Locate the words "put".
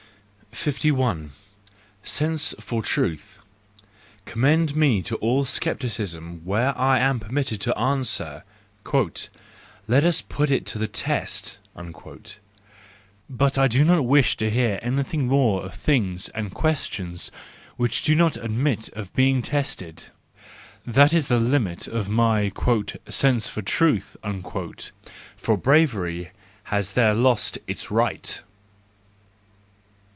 10.21-10.51